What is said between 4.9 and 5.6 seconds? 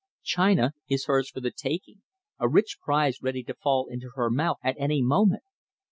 moment.